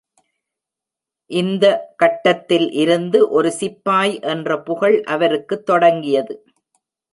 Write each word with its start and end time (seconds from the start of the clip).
இந்த 1.31 1.65
கட்டத்தில் 1.95 2.65
இருந்து 2.73 3.29
ஒரு 3.29 3.51
சிப்பாய் 3.51 4.19
என்ற 4.25 4.59
புகழ் 4.61 4.97
அவருக்கு 5.07 5.63
தொடங்கியது. 5.63 6.35